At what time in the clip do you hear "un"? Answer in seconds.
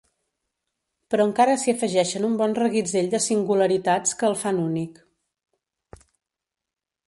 2.31-2.39